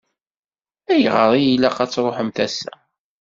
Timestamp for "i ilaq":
1.35-1.77